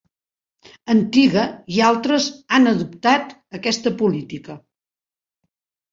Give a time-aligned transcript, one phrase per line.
[0.93, 1.43] Antiga
[1.75, 4.57] i altres han adoptat aquesta política.